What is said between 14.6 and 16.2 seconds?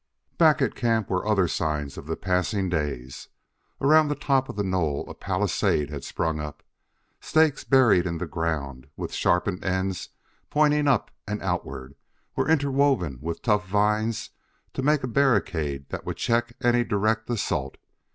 to make a barricade that would